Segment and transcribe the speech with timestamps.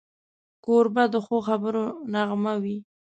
[0.65, 2.77] کوربه د ښو خبرو نغمه وي.